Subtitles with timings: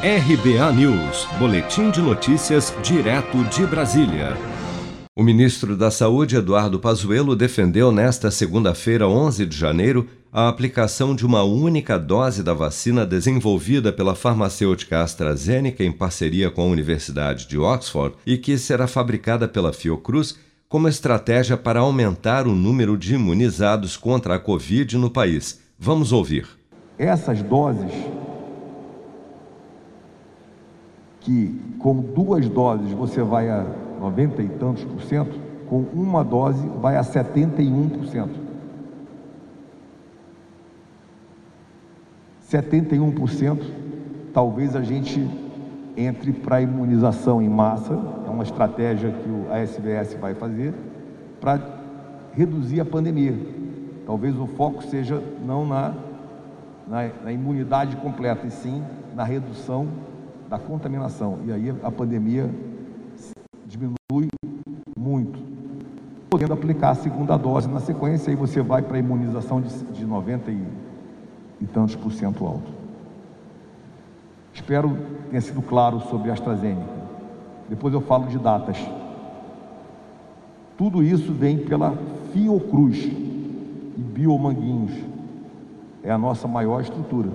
[0.00, 4.36] RBA News, Boletim de Notícias, direto de Brasília.
[5.16, 11.26] O ministro da Saúde, Eduardo Pazuello, defendeu nesta segunda-feira, 11 de janeiro, a aplicação de
[11.26, 17.58] uma única dose da vacina desenvolvida pela farmacêutica AstraZeneca em parceria com a Universidade de
[17.58, 20.38] Oxford e que será fabricada pela Fiocruz
[20.68, 25.58] como estratégia para aumentar o número de imunizados contra a Covid no país.
[25.76, 26.46] Vamos ouvir.
[26.96, 27.92] Essas doses
[31.28, 33.62] que com duas doses você vai a
[34.00, 35.38] 90 e tantos por cento,
[35.68, 38.40] com uma dose vai a 71 por cento.
[42.40, 43.70] 71 por cento,
[44.32, 45.28] talvez a gente
[45.98, 47.92] entre para a imunização em massa,
[48.26, 50.72] é uma estratégia que o ASVS vai fazer
[51.42, 51.60] para
[52.32, 53.36] reduzir a pandemia.
[54.06, 55.92] Talvez o foco seja não na,
[56.86, 58.82] na, na imunidade completa, e sim
[59.14, 59.88] na redução
[60.48, 61.38] da contaminação.
[61.46, 62.50] E aí a pandemia
[63.66, 64.28] diminui
[64.98, 65.38] muito.
[66.30, 70.04] Podendo aplicar a segunda dose na sequência, aí você vai para a imunização de, de
[70.04, 70.66] 90 e,
[71.60, 72.70] e tantos por cento alto.
[74.52, 74.96] Espero
[75.28, 76.98] tenha sido claro sobre a AstraZeneca.
[77.68, 78.78] Depois eu falo de datas.
[80.76, 81.94] Tudo isso vem pela
[82.32, 84.92] Fiocruz e Biomanguinhos.
[86.02, 87.30] É a nossa maior estrutura.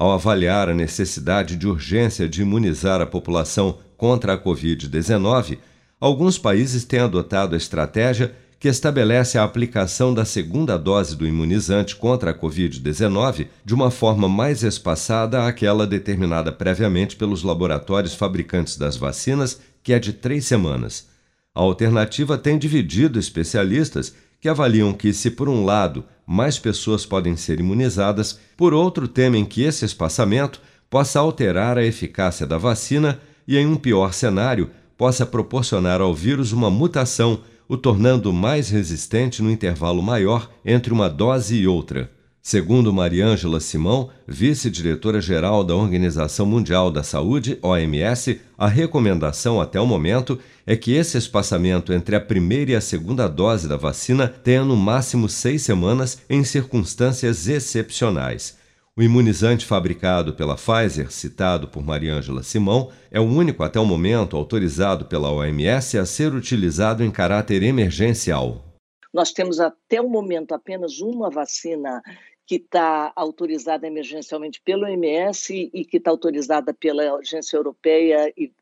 [0.00, 5.58] Ao avaliar a necessidade de urgência de imunizar a população contra a Covid-19,
[6.00, 11.94] alguns países têm adotado a estratégia que estabelece a aplicação da segunda dose do imunizante
[11.94, 18.96] contra a Covid-19 de uma forma mais espaçada àquela determinada previamente pelos laboratórios fabricantes das
[18.96, 21.08] vacinas, que é de três semanas.
[21.54, 27.36] A alternativa tem dividido especialistas que avaliam que, se por um lado mais pessoas podem
[27.36, 33.56] ser imunizadas, por outro, temem que esse espaçamento possa alterar a eficácia da vacina e,
[33.56, 39.50] em um pior cenário, possa proporcionar ao vírus uma mutação, o tornando mais resistente no
[39.50, 42.10] intervalo maior entre uma dose e outra.
[42.42, 50.38] Segundo Mariângela Simão, vice-diretora-geral da Organização Mundial da Saúde, OMS, a recomendação até o momento
[50.66, 54.74] é que esse espaçamento entre a primeira e a segunda dose da vacina tenha no
[54.74, 58.56] máximo seis semanas em circunstâncias excepcionais.
[58.96, 64.34] O imunizante fabricado pela Pfizer, citado por Mariângela Simão, é o único até o momento
[64.34, 68.69] autorizado pela OMS a ser utilizado em caráter emergencial.
[69.12, 72.02] Nós temos até o momento apenas uma vacina
[72.46, 78.52] que está autorizada emergencialmente pelo OMS e que está autorizada pela Agência Europeia e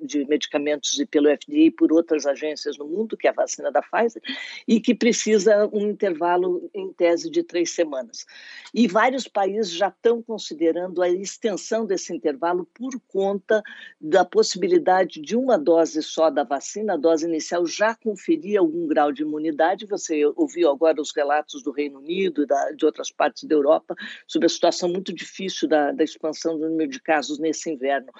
[0.00, 3.70] de medicamentos e pelo FDA e por outras agências no mundo, que é a vacina
[3.70, 4.22] da Pfizer,
[4.66, 8.26] e que precisa um intervalo em tese de três semanas.
[8.74, 13.62] E vários países já estão considerando a extensão desse intervalo por conta
[14.00, 19.12] da possibilidade de uma dose só da vacina, a dose inicial já conferia algum grau
[19.12, 19.86] de imunidade.
[19.86, 23.94] Você ouviu agora os relatos do Reino Unido e de outras partes da Europa
[24.26, 28.12] sobre a situação muito difícil da, da expansão do número de casos nesse inverno.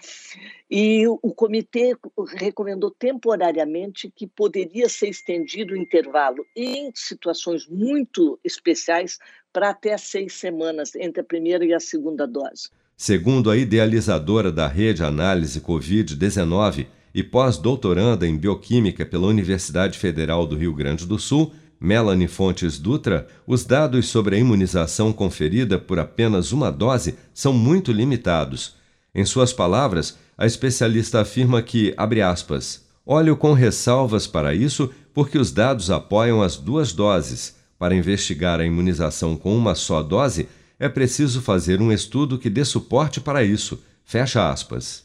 [0.70, 1.94] E o comitê
[2.34, 9.21] recomendou temporariamente que poderia ser estendido o intervalo em situações muito especiais
[9.53, 12.71] para até seis semanas entre a primeira e a segunda dose.
[12.97, 20.56] Segundo a idealizadora da rede Análise Covid-19 e pós-doutoranda em Bioquímica pela Universidade Federal do
[20.56, 26.50] Rio Grande do Sul, Melanie Fontes Dutra, os dados sobre a imunização conferida por apenas
[26.50, 28.77] uma dose são muito limitados.
[29.15, 35.37] Em suas palavras, a especialista afirma que, abre aspas, olho com ressalvas para isso porque
[35.37, 37.56] os dados apoiam as duas doses.
[37.76, 40.48] Para investigar a imunização com uma só dose,
[40.78, 43.82] é preciso fazer um estudo que dê suporte para isso.
[44.04, 45.04] Fecha aspas.